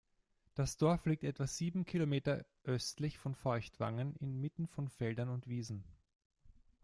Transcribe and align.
Das 0.55 0.77
Dorf 0.77 1.05
liegt 1.05 1.23
etwa 1.23 1.45
sieben 1.45 1.85
Kilometer 1.85 2.43
östlich 2.63 3.19
von 3.19 3.35
Feuchtwangen 3.35 4.15
inmitten 4.15 4.65
von 4.65 4.89
Feldern 4.89 5.29
und 5.29 5.45
Wiesen. 5.47 5.83